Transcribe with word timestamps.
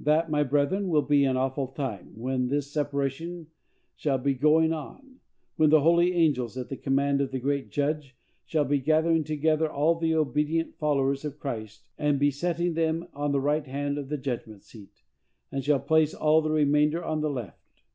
That, 0.00 0.30
my 0.30 0.42
brethren, 0.42 0.88
will 0.88 1.02
be 1.02 1.26
an 1.26 1.36
awful 1.36 1.66
time, 1.66 2.12
when 2.16 2.48
this 2.48 2.72
separation 2.72 3.48
shall 3.94 4.16
be 4.16 4.32
going 4.32 4.72
on; 4.72 5.16
when 5.56 5.68
the 5.68 5.82
holy 5.82 6.14
angels, 6.14 6.56
at 6.56 6.70
the 6.70 6.78
command 6.78 7.20
of 7.20 7.30
the 7.30 7.38
great 7.38 7.68
Judge, 7.70 8.16
shall 8.46 8.64
be 8.64 8.78
gathering 8.78 9.22
together 9.22 9.70
all 9.70 9.96
the 9.98 10.14
obedient 10.14 10.78
followers 10.78 11.26
of 11.26 11.38
Christ, 11.38 11.90
and 11.98 12.18
be 12.18 12.30
setting 12.30 12.72
them 12.72 13.08
on 13.12 13.32
the 13.32 13.38
right 13.42 13.66
hand 13.66 13.98
of 13.98 14.08
the 14.08 14.16
Judgment 14.16 14.62
seat, 14.62 15.02
and 15.52 15.62
shall 15.62 15.80
place 15.80 16.14
all 16.14 16.40
the 16.40 16.50
remainder 16.52 17.04
on 17.04 17.20
the 17.20 17.28
left. 17.28 17.82